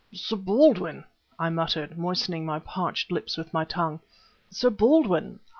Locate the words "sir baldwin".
0.11-1.03, 4.49-5.39